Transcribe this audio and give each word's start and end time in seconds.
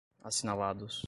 assinalados 0.23 0.99